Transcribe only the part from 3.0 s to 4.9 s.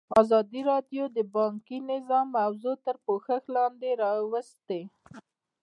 پوښښ لاندې راوستې.